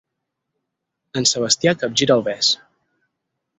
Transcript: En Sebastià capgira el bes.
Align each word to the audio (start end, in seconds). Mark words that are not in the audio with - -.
En 1.21 1.29
Sebastià 1.33 1.75
capgira 1.85 2.19
el 2.19 2.27
bes. 2.31 2.53